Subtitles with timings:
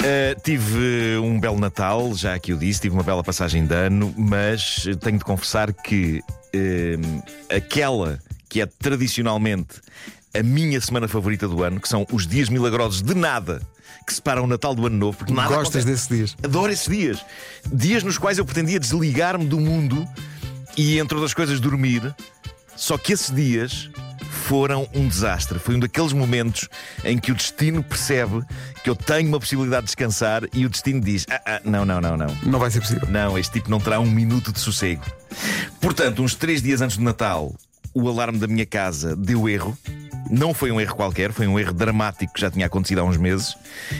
[0.00, 4.14] Uh, tive um belo Natal, já aqui o disse, tive uma bela passagem de ano,
[4.16, 6.22] mas tenho de confessar que
[6.54, 7.22] uh,
[7.54, 9.80] aquela que é tradicionalmente
[10.32, 13.60] a minha semana favorita do ano, que são os dias milagrosos de nada
[14.06, 16.08] que separam o Natal do Ano Novo, porque nada Gostas acontece.
[16.08, 16.36] desses dias?
[16.42, 17.24] Adoro esses dias.
[17.70, 20.08] Dias nos quais eu pretendia desligar-me do mundo
[20.76, 22.14] e, entre outras coisas, dormir.
[22.74, 23.90] Só que esses dias
[24.48, 25.58] foram um desastre.
[25.58, 26.70] Foi um daqueles momentos
[27.04, 28.42] em que o destino percebe
[28.82, 32.00] que eu tenho uma possibilidade de descansar e o destino diz: ah, ah, não, não,
[32.00, 32.34] não, não.
[32.44, 33.06] Não vai ser possível.
[33.10, 35.04] Não, este tipo não terá um minuto de sossego.
[35.82, 37.54] Portanto, uns três dias antes do Natal,
[37.92, 39.76] o alarme da minha casa deu erro.
[40.30, 43.18] Não foi um erro qualquer, foi um erro dramático que já tinha acontecido há uns
[43.18, 43.54] meses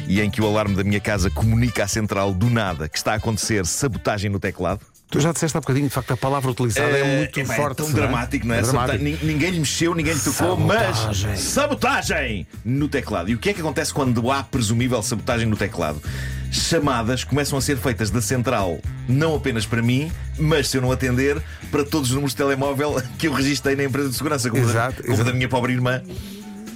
[0.06, 3.12] e em que o alarme da minha casa comunica à central do nada que está
[3.12, 4.80] a acontecer sabotagem no teclado.
[5.10, 7.78] Tu já disseste há bocadinho, de facto, a palavra utilizada é, muito epá, forte.
[7.78, 8.60] tão não dramático, não é?
[8.60, 8.86] dramático.
[8.98, 11.26] Sabota- Nin- Ninguém lhe mexeu, ninguém lhe tocou, Sabotagem.
[11.30, 13.30] mas sabotagem no teclado.
[13.30, 16.02] E o que é que acontece quando há presumível sabotagem no teclado?
[16.50, 20.92] Chamadas começam a ser feitas da central, não apenas para mim, mas se eu não
[20.92, 24.62] atender, para todos os números de telemóvel que eu registrei na empresa de segurança, como,
[24.62, 25.30] Exato, da, como exato.
[25.30, 26.02] da minha pobre irmã.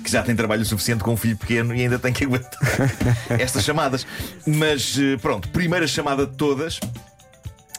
[0.05, 2.59] Que já tem trabalho suficiente com um filho pequeno e ainda tem que aguentar
[3.39, 4.05] estas chamadas.
[4.45, 6.81] Mas eh, pronto, primeira chamada de todas,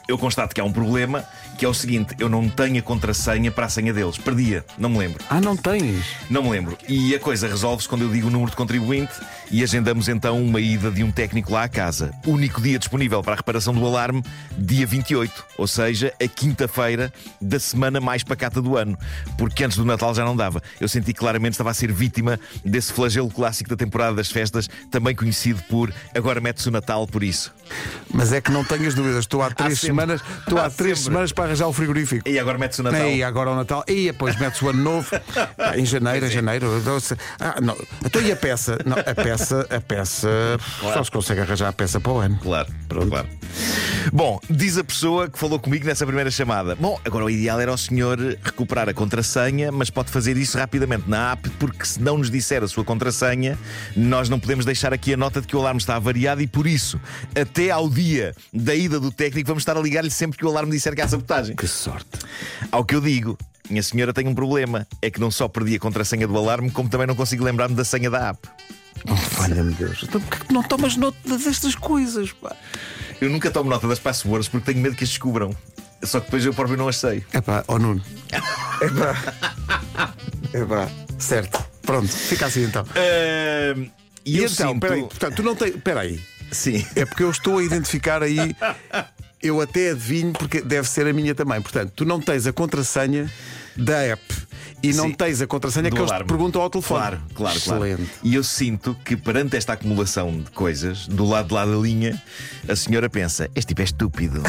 [0.06, 1.24] eu constato que há um problema,
[1.56, 4.18] que é o seguinte: eu não tenho a contrassenha para a senha deles.
[4.18, 5.22] Perdia, não me lembro.
[5.30, 6.04] Ah, não tens?
[6.30, 6.76] Não me lembro.
[6.88, 9.12] E a coisa resolve-se quando eu digo o número de contribuinte
[9.50, 12.12] e agendamos então uma ida de um técnico lá à casa.
[12.26, 14.22] Único dia disponível para a reparação do alarme,
[14.58, 18.98] dia 28, ou seja, a quinta-feira da semana mais pacata do ano.
[19.38, 20.62] Porque antes do Natal já não dava.
[20.80, 24.68] Eu senti que claramente estava a ser vítima desse flagelo clássico da temporada das festas,
[24.90, 27.52] também conhecido por agora mete-se o Natal por isso.
[28.12, 29.20] Mas é que não tenhas dúvidas.
[29.20, 29.86] Estou há três sempre.
[29.86, 31.12] semanas, estou há Há três sempre.
[31.12, 32.28] semanas para arranjar o frigorífico.
[32.28, 33.08] E agora mete-se o Natal.
[33.08, 33.84] E agora o Natal.
[33.86, 35.08] E depois metes o ano novo.
[35.58, 36.66] Ah, em janeiro, em janeiro.
[37.40, 37.76] Ah, não.
[38.04, 38.78] Então e a peça?
[38.84, 40.28] Não, a peça, a peça.
[40.80, 42.38] Só se consegue arranjar a peça para o ano.
[42.42, 43.28] Claro, claro.
[44.12, 46.74] Bom, diz a pessoa que falou comigo nessa primeira chamada.
[46.76, 51.08] Bom, agora o ideal era o senhor recuperar a contrassenha, mas pode fazer isso rapidamente
[51.08, 53.58] na app, porque se não nos disser a sua contrassenha,
[53.96, 56.66] nós não podemos deixar aqui a nota de que o alarme está avariado e por
[56.66, 57.00] isso,
[57.38, 60.72] até ao dia da ida do técnico, vamos estar a ligar-lhe sempre que o alarme
[60.72, 61.33] disser que há sabotagem.
[61.56, 62.18] Que sorte.
[62.70, 63.36] Ao que eu digo,
[63.68, 64.86] minha senhora tem um problema.
[65.00, 67.84] É que não só perdi a contrassenha do alarme, como também não consigo lembrar-me da
[67.84, 68.48] senha da app.
[69.08, 70.00] Oh, Valha-me Deus.
[70.02, 72.32] Então porquê que não tomas nota destas coisas?
[72.32, 72.54] Pá?
[73.20, 75.54] Eu nunca tomo nota das passwords porque tenho medo que as descubram.
[76.02, 77.24] Só que depois eu próprio não as sei.
[77.32, 78.02] É pá, ó Nuno.
[78.30, 80.14] É pá.
[80.52, 80.88] É pá.
[81.18, 81.64] Certo.
[81.82, 82.84] Pronto, fica assim então.
[82.96, 83.90] E,
[84.24, 84.80] E eu então, sinto...
[84.80, 85.76] peraí, portanto, tu não tens.
[85.82, 86.20] Peraí.
[86.50, 86.86] Sim.
[86.94, 88.38] É porque eu estou a identificar aí.
[89.44, 91.60] Eu até adivinho, porque deve ser a minha também.
[91.60, 93.30] Portanto, tu não tens a contrassenha
[93.76, 94.22] da app
[94.82, 95.14] e não Sim.
[95.14, 96.28] tens a contrassenha Do que eles te alarme.
[96.28, 97.00] perguntam ao telefone.
[97.00, 97.84] Claro, claro, claro.
[97.86, 98.10] Excelente.
[98.22, 102.20] E eu sinto que perante esta acumulação de coisas, do lado de lá da linha,
[102.68, 104.42] a senhora pensa: este tipo é estúpido.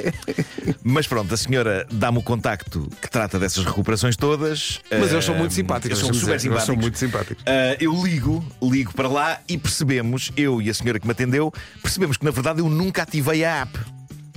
[0.82, 4.80] Mas pronto, a senhora dá-me o contacto que trata dessas recuperações todas.
[4.90, 6.66] Mas eles são Ah, muito simpáticos, Eles são super dizer, eles simpáticos.
[6.66, 7.44] são muito simpáticos.
[7.46, 11.52] Ah, eu ligo, ligo para lá e percebemos, eu e a senhora que me atendeu,
[11.82, 13.78] percebemos que na verdade eu nunca ativei a app.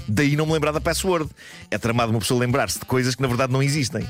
[0.10, 1.30] Daí não me lembrar da password.
[1.70, 4.06] É tramado uma pessoa lembrar-se de coisas que na verdade não existem.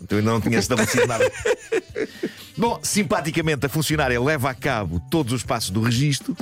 [0.00, 1.30] Então eu ainda não tinha estabelecido nada.
[2.56, 6.36] Bom, simpaticamente a funcionária leva a cabo todos os passos do registro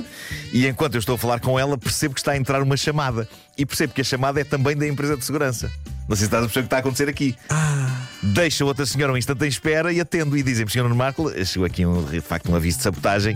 [0.51, 3.27] e enquanto eu estou a falar com ela, percebo que está a entrar uma chamada.
[3.57, 5.71] E percebo que a chamada é também da empresa de segurança.
[6.07, 7.35] Não sei se estás a perceber o que está a acontecer aqui.
[8.23, 11.85] Deixa outra senhora um instante em espera e atendo e dizem-me, senhor Marco, chegou aqui
[11.85, 13.35] um, de facto um aviso de sabotagem.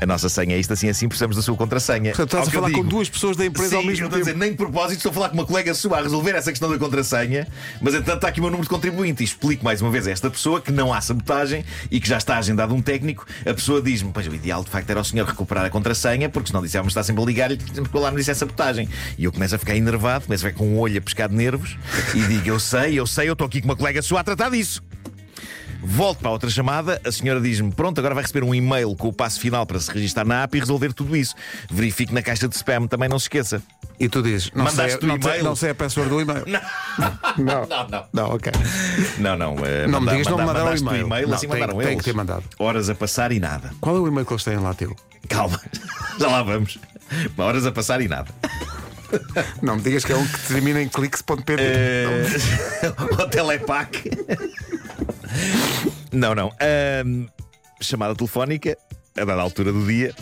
[0.00, 2.12] A nossa senha é isto, assim, assim, precisamos da sua contrassenha.
[2.12, 4.08] Portanto, estás Ao a que falar com digo, duas pessoas da empresa Sim, ao mesmo
[4.08, 4.18] tempo.
[4.18, 6.70] dizer, nem de propósito, estou a falar com uma colega sua a resolver essa questão
[6.70, 7.48] da contrassenha,
[7.80, 10.10] mas entretanto está aqui o meu número de contribuinte e explico mais uma vez a
[10.10, 13.24] esta pessoa que não há sabotagem e que já está agendado um técnico.
[13.40, 16.48] A pessoa diz-me, pois o ideal de facto era o senhor recuperar a contrassenha, porque
[16.48, 18.86] senão dissemos está sempre a ligar-lhe porque lá não disse é sabotagem.
[19.16, 21.34] E eu começo a ficar enervado, começo a ver com o olho a pescar de
[21.34, 21.78] nervos
[22.14, 24.82] e digo, eu sei, eu sei, eu estou aqui com uma colega sua tratar disso.
[25.82, 29.08] Volto para a outra chamada, a senhora diz-me: Pronto, agora vai receber um e-mail com
[29.08, 31.34] o passo final para se registrar na app e resolver tudo isso.
[31.70, 33.62] Verifique na caixa de spam, também não se esqueça.
[33.98, 35.44] E tu dizes, não sei, Mandaste o não, sei, e-mail?
[35.44, 36.44] não sei a password do e-mail.
[36.46, 36.60] Não.
[37.44, 38.06] Não, não.
[38.12, 38.52] Não, ok.
[39.18, 39.56] Não, não.
[39.64, 41.06] eh, Não me digas, não manda- mandaram mandaste e-mail.
[41.06, 41.98] e-mail, Não, assim tem- mandaram tem eles.
[41.98, 42.44] que ter mandado.
[42.58, 43.70] Horas a passar e nada.
[43.80, 44.94] Qual é o e-mail que eles têm lá, teu?
[45.28, 45.60] Calma,
[46.18, 46.78] já lá vamos.
[47.38, 48.34] Horas a passar e nada.
[49.62, 51.54] Não me digas que é um que termina em cliques.pt.
[51.58, 52.26] Eh,
[53.22, 54.10] o Telepac.
[56.12, 56.52] não, não.
[56.60, 57.26] Ahm,
[57.80, 58.76] chamada telefónica,
[59.16, 60.14] a dada altura do dia.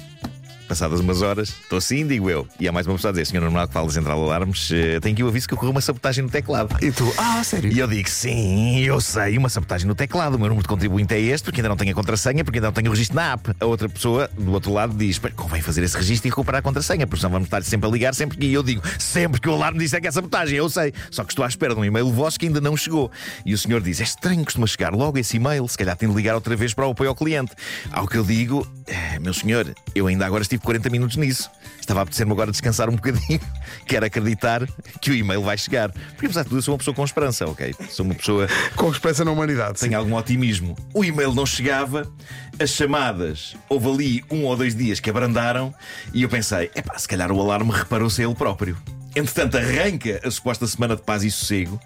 [0.68, 2.48] Passadas umas horas, estou assim, digo eu.
[2.58, 5.12] E há mais uma pessoa a dizer: Senhor Normal que fala de Alarmes, eh, tem
[5.12, 6.74] aqui o aviso que ocorreu uma sabotagem no teclado.
[6.82, 7.70] E tu, ah, sério?
[7.70, 10.34] E eu digo, sim, eu sei, uma sabotagem no teclado.
[10.34, 12.68] O meu número de contribuinte é este, porque ainda não tenho a contrassenha, porque ainda
[12.68, 13.50] não tenho o registro na app.
[13.60, 16.62] A outra pessoa do outro lado diz: "Pá, convém fazer esse registro e recuperar a
[16.62, 18.46] contrassenha, porque senão vamos estar sempre a ligar sempre que.
[18.46, 20.92] E eu digo, sempre que o alarme disser que é sabotagem, eu sei.
[21.10, 23.10] Só que estou à espera de um e-mail vosso que ainda não chegou.
[23.44, 26.16] E o senhor diz: é estranho, costuma chegar logo esse e-mail, se calhar tenho de
[26.16, 27.52] ligar outra vez para o apoio ao cliente.
[27.92, 31.50] Ao que eu digo, "Eh, meu senhor, eu ainda agora estive 40 minutos nisso.
[31.80, 33.40] Estava a apetecer-me agora descansar um bocadinho.
[33.86, 34.66] Quero acreditar
[35.00, 35.90] que o e-mail vai chegar.
[35.92, 37.74] Porque apesar de tudo, eu sou uma pessoa com esperança, ok?
[37.90, 39.78] Sou uma pessoa Com esperança na humanidade.
[39.78, 39.88] sim.
[39.88, 40.76] tenho algum otimismo.
[40.92, 42.10] O e-mail não chegava,
[42.58, 45.74] as chamadas, houve ali um ou dois dias que abrandaram
[46.12, 48.76] e eu pensei, epá, se calhar o alarme reparou-se a ele próprio.
[49.16, 51.78] Entretanto, arranca a suposta semana de paz e sossego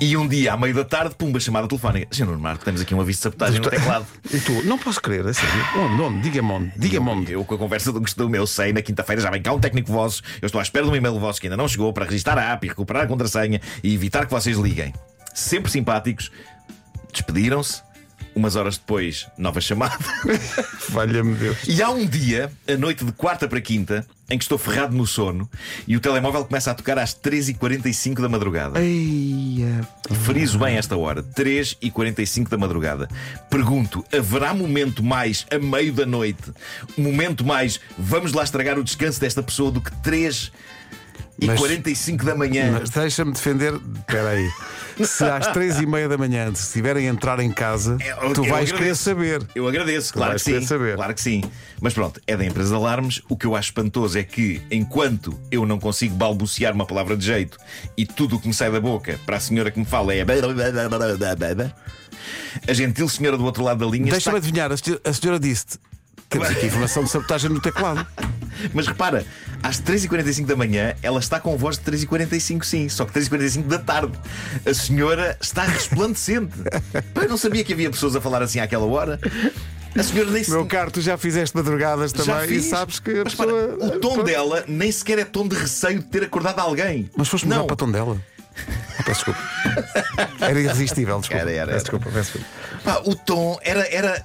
[0.00, 2.08] e um dia, à meio da tarde, pumba, chamada telefónica.
[2.10, 4.06] Senhor Marco, temos aqui um aviso de sabotagem no teclado.
[4.32, 5.64] E tu, não posso crer, a sério.
[5.76, 6.20] Onde, onde?
[6.22, 6.72] Diga-me onde.
[6.76, 7.32] Diga-me onde.
[7.32, 9.92] Eu, com a conversa do costume, eu sei, na quinta-feira já vem cá um técnico
[9.92, 10.22] vosso.
[10.40, 12.52] Eu estou à espera de um e-mail vosso que ainda não chegou para registrar a
[12.52, 14.94] app e recuperar a contrassenha e evitar que vocês liguem.
[15.34, 16.30] Sempre simpáticos,
[17.12, 17.82] despediram-se.
[18.34, 19.98] Umas horas depois, nova chamada.
[20.90, 21.58] Valha-me Deus.
[21.66, 25.06] E há um dia, a noite de quarta para quinta, em que estou ferrado no
[25.06, 25.50] sono
[25.86, 28.80] e o telemóvel começa a tocar às 3h45 da madrugada.
[28.80, 29.86] Eia.
[30.24, 33.08] Friso bem esta hora, 3h45 da madrugada.
[33.50, 36.52] Pergunto: haverá momento mais a meio da noite,
[36.96, 40.52] momento mais vamos lá estragar o descanso desta pessoa do que 3
[41.40, 42.78] e Mas- 45 da manhã?
[42.80, 43.74] Mas deixa-me defender.
[44.00, 44.50] Espera aí.
[45.02, 48.34] Se às três e meia da manhã se estiverem a entrar em casa, É, Eu-
[48.34, 49.42] tu eu vais querer saber.
[49.54, 50.60] Eu agradeço, claro que sim.
[50.66, 50.96] saber.
[50.96, 51.42] Claro que sim.
[51.80, 53.22] Mas pronto, é da empresa de alarmes.
[53.28, 57.24] O que eu acho espantoso é que, enquanto eu não consigo balbuciar uma palavra de
[57.24, 57.56] jeito
[57.96, 60.22] e tudo o que me sai da boca para a senhora que me fala é.
[62.68, 64.10] A gentil senhora do outro lado da linha.
[64.10, 64.46] Deixa-me Está...
[64.46, 65.78] adivinhar, a senhora- a senhora disse-te.
[66.28, 68.06] Temos aqui informação de sabotagem no teclado.
[68.74, 69.24] Mas repara,
[69.62, 73.78] às 3h45 da manhã ela está com voz de 3h45, sim, só que 3h45 da
[73.78, 74.12] tarde.
[74.64, 76.54] A senhora está resplandecente.
[77.14, 79.18] Eu não sabia que havia pessoas a falar assim àquela hora.
[79.96, 82.66] A senhora nem Meu caro, tu já fizeste madrugadas Já também e fiz.
[82.66, 83.76] sabes que a pessoa.
[83.76, 87.10] para, o tom dela nem sequer é tom de receio de ter acordado alguém.
[87.16, 87.66] Mas foste mudar não.
[87.66, 88.16] para o tom dela.
[89.04, 89.40] Peço desculpa.
[90.40, 91.42] Era irresistível, desculpa.
[91.42, 91.80] Era, era, Peço era.
[91.80, 92.46] desculpa, peço desculpa.
[92.84, 93.86] Pá, o tom era.
[93.92, 94.24] era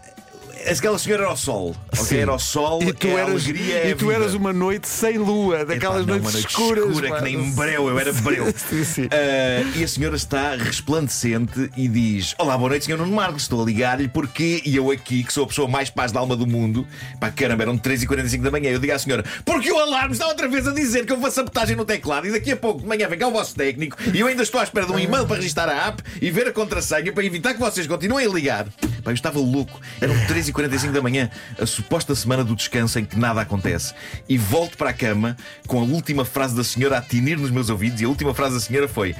[0.68, 1.76] Aquela senhora era o sol.
[1.98, 2.20] ok?
[2.20, 4.88] Era o sol, E tu, é a eras, alegria, é e tu eras uma noite
[4.88, 6.86] sem lua, daquelas Epá, não, noites uma noite escuras.
[6.90, 7.18] escura pá.
[7.18, 8.54] que nem breu, eu era breu.
[8.70, 9.08] Sim, sim.
[9.12, 13.44] Ah, e a senhora está resplandecente e diz: Olá, boa noite, senhor Nuno Marcos.
[13.44, 16.36] Estou a ligar-lhe porque e eu aqui, que sou a pessoa mais paz da alma
[16.36, 16.88] do mundo,
[17.20, 18.70] pá, caramba, eram 3h45 da manhã.
[18.72, 21.32] Eu digo à senhora: Porque o alarme está outra vez a dizer que houve uma
[21.32, 24.20] sabotagem no teclado e daqui a pouco de manhã vem cá o vosso técnico e
[24.20, 26.52] eu ainda estou à espera de um e-mail para registrar a app e ver a
[26.52, 28.66] contrassenha para evitar que vocês continuem a ligar.
[29.06, 29.80] Pá, eu estava louco.
[30.02, 31.30] Eram 3h45 da manhã,
[31.60, 33.94] a suposta semana do descanso em que nada acontece.
[34.28, 35.38] E volto para a cama
[35.68, 38.02] com a última frase da senhora a tinir nos meus ouvidos.
[38.02, 39.16] E a última frase da senhora foi: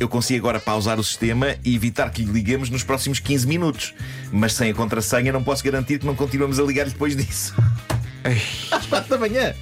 [0.00, 3.94] Eu consigo agora pausar o sistema e evitar que lhe liguemos nos próximos 15 minutos.
[4.32, 7.54] Mas sem a contrassenha não posso garantir que não continuamos a ligar depois disso.
[8.70, 9.54] Às 4 da manhã.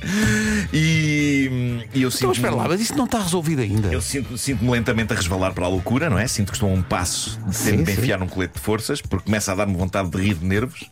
[0.73, 2.33] E, e eu Então, sinto.
[2.33, 3.89] espera lá, mas isso não está resolvido ainda.
[3.93, 6.27] Eu sinto- sinto-me lentamente a resvalar para a loucura, não é?
[6.27, 9.27] Sinto que estou a um passo de ter de enfiar num colete de forças, porque
[9.27, 10.85] começa a dar-me vontade de rir de nervos.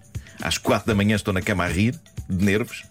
[0.43, 1.95] Às quatro da manhã estou na cama a rir
[2.29, 2.85] de nervos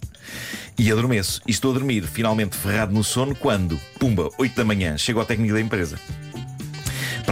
[0.77, 1.42] e adormeço.
[1.48, 5.25] E estou a dormir, finalmente ferrado no sono, quando, pumba, 8 da manhã, chego ao
[5.25, 5.98] técnico da empresa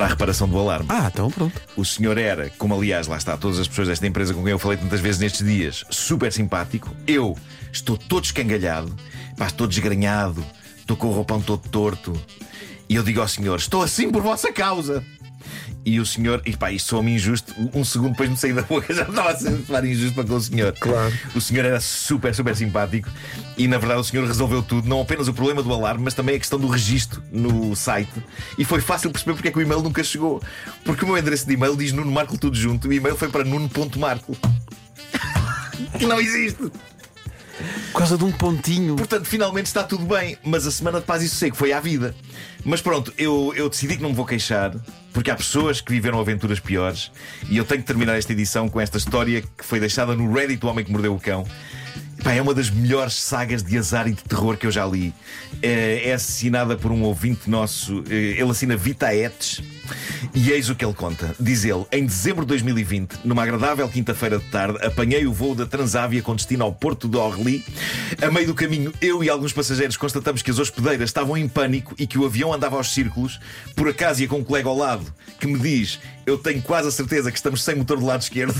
[0.01, 0.87] para a reparação do alarme.
[0.89, 1.61] Ah, então pronto.
[1.77, 4.57] O senhor era, como aliás lá está, todas as pessoas desta empresa com quem eu
[4.57, 6.89] falei tantas vezes nestes dias, super simpático.
[7.05, 7.37] Eu
[7.71, 8.95] estou todo escangalhado,
[9.37, 10.43] pá, estou desgranhado,
[10.79, 12.19] estou com o roupão todo torto.
[12.89, 15.05] E eu digo ao senhor: Estou assim por vossa causa.
[15.83, 17.53] E o senhor, e pá, isto soa-me injusto.
[17.73, 20.25] Um segundo depois de me sair da boca, já estava a ser soar injusto para
[20.25, 20.73] com o senhor.
[20.79, 21.13] Claro.
[21.33, 23.09] O senhor era super, super simpático
[23.57, 26.35] e na verdade o senhor resolveu tudo, não apenas o problema do alarme, mas também
[26.35, 28.11] a questão do registro no site.
[28.57, 30.41] E foi fácil perceber porque é que o e-mail nunca chegou.
[30.85, 33.43] Porque o meu endereço de e-mail diz Nuno Marco tudo junto, o e-mail foi para
[33.43, 34.37] nuno.marco.
[35.97, 36.71] que não existe.
[37.91, 38.95] Por causa de um pontinho.
[38.95, 42.15] Portanto, finalmente está tudo bem, mas a semana de paz e sossego foi à vida.
[42.63, 44.73] Mas pronto, eu, eu decidi que não me vou queixar,
[45.13, 47.11] porque há pessoas que viveram aventuras piores
[47.49, 50.59] e eu tenho que terminar esta edição com esta história que foi deixada no Reddit
[50.59, 51.45] do Homem que Mordeu o Cão.
[52.23, 55.11] Pá, é uma das melhores sagas de azar e de terror que eu já li.
[55.61, 59.61] É, é assassinada por um ouvinte nosso, eh, ele assina Vitaetes.
[60.33, 61.35] E eis o que ele conta.
[61.39, 65.65] Diz ele: Em dezembro de 2020, numa agradável quinta-feira de tarde, apanhei o voo da
[65.65, 67.65] Transávia com destino ao Porto de Orly.
[68.21, 71.93] A meio do caminho, eu e alguns passageiros constatamos que as hospedeiras estavam em pânico
[71.97, 73.39] e que o avião andava aos círculos.
[73.75, 76.91] Por acaso ia com um colega ao lado que me diz: Eu tenho quase a
[76.91, 78.59] certeza que estamos sem motor do lado esquerdo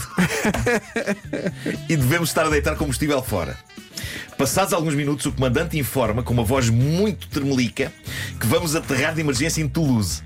[1.87, 3.57] e devemos estar a deitar combustível fora.
[4.37, 7.93] Passados alguns minutos, o comandante informa, com uma voz muito termelica,
[8.39, 10.23] que vamos aterrar de emergência em Toulouse.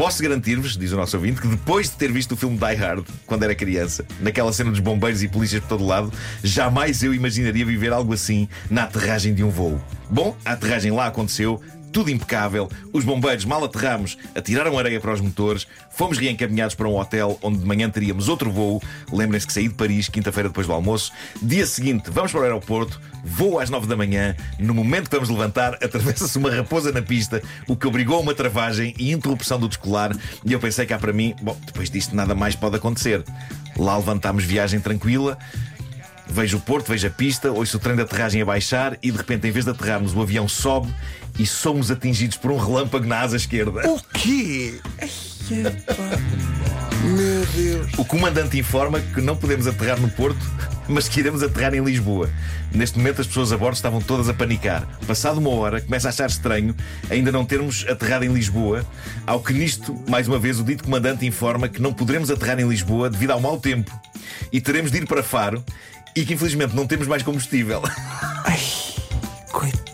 [0.00, 3.04] Posso garantir-vos, diz o nosso ouvinte, que depois de ter visto o filme Die Hard,
[3.26, 6.10] quando era criança, naquela cena dos bombeiros e polícias por todo lado,
[6.42, 9.78] jamais eu imaginaria viver algo assim na aterragem de um voo.
[10.08, 11.60] Bom, a aterragem lá aconteceu,
[11.92, 12.68] tudo impecável.
[12.92, 17.58] Os bombeiros mal aterramos, atiraram areia para os motores, fomos reencaminhados para um hotel onde
[17.58, 18.82] de manhã teríamos outro voo.
[19.12, 21.12] Lembrem-se que saí de Paris quinta-feira depois do almoço.
[21.42, 24.34] Dia seguinte, vamos para o aeroporto, voo às nove da manhã.
[24.58, 28.34] No momento que vamos levantar, atravessa-se uma raposa na pista, o que obrigou a uma
[28.34, 30.16] travagem e interrupção do descolar.
[30.44, 33.24] E eu pensei cá para mim, bom, depois disto nada mais pode acontecer.
[33.76, 35.38] Lá levantámos viagem tranquila.
[36.32, 39.16] Vejo o porto, vejo a pista, ouço o trem de aterragem a baixar e de
[39.16, 40.92] repente, em vez de aterrarmos, o avião sobe
[41.38, 43.88] e somos atingidos por um relâmpago na asa esquerda.
[43.88, 44.80] O quê?
[47.02, 47.92] Meu Deus.
[47.98, 50.38] O comandante informa que não podemos aterrar no Porto,
[50.88, 52.30] mas que iremos aterrar em Lisboa.
[52.72, 54.86] Neste momento, as pessoas a bordo estavam todas a panicar.
[55.06, 56.74] Passado uma hora, começa a achar estranho
[57.08, 58.86] ainda não termos aterrado em Lisboa.
[59.26, 62.68] Ao que nisto, mais uma vez, o dito comandante informa que não poderemos aterrar em
[62.68, 63.90] Lisboa devido ao mau tempo
[64.52, 65.64] e teremos de ir para Faro
[66.14, 67.82] e que infelizmente não temos mais combustível.
[69.52, 69.89] Coitado.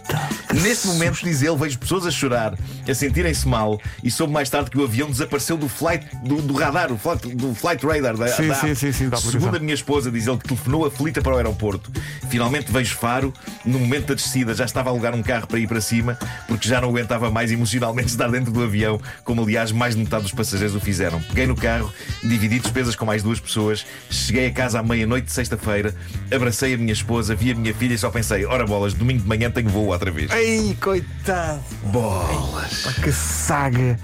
[0.63, 2.55] Nesse momento, diz ele, vejo pessoas a chorar,
[2.89, 6.55] a sentirem-se mal e soube mais tarde que o avião desapareceu do flight do, do
[6.55, 9.31] radar, o flight, do flight radar da, Sim, da sim, sim, sim, aplicação.
[9.31, 11.91] Segundo a minha esposa, diz ele que telefonou aflita para o aeroporto.
[12.29, 13.33] Finalmente vejo Faro,
[13.65, 16.69] no momento da descida já estava a alugar um carro para ir para cima, porque
[16.69, 20.33] já não aguentava mais emocionalmente estar dentro do avião, como aliás mais de metade dos
[20.33, 21.21] passageiros o fizeram.
[21.23, 25.33] Peguei no carro, dividi despesas com mais duas pessoas, cheguei a casa à meia-noite de
[25.33, 25.95] sexta-feira,
[26.33, 29.29] abracei a minha esposa, vi a minha filha e só pensei: ora bolas, domingo de
[29.29, 30.31] manhã tenho voo outra vez.
[30.31, 30.46] Ei,
[30.81, 31.63] coitado.
[31.85, 32.83] Bolas!
[32.83, 33.99] Pá, que saga.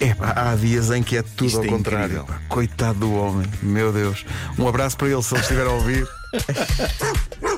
[0.00, 2.24] É, pá, há dias em que é tudo Isto ao é contrário.
[2.24, 2.40] pá.
[2.48, 4.24] Coitado do homem, meu Deus.
[4.58, 6.06] Um abraço para ele se ele estiver a ouvir.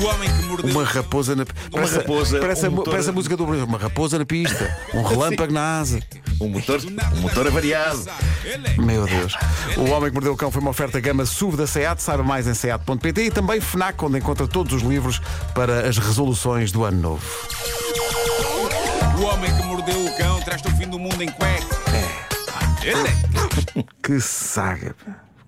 [0.00, 0.70] O homem que mordeu.
[0.70, 3.64] Uma raposa na parece, raposa, parece, um a, motor- parece a música do Brasil.
[3.64, 6.00] Uma raposa na pista, um relâmpago na asa.
[6.40, 6.80] Um motor,
[7.16, 8.04] um motor avariado.
[8.78, 9.34] Meu Deus.
[9.76, 12.02] O Homem que Mordeu o Cão foi uma oferta gama SUV da SEAT.
[12.02, 15.20] Saiba mais em seat.pt e também FNAC, onde encontra todos os livros
[15.54, 17.22] para as resoluções do ano novo.
[19.18, 21.66] O homem que mordeu o cão traz-te o fim do mundo em cueca.
[21.92, 22.88] É.
[22.88, 23.84] Ele é.
[24.02, 24.94] Que saga.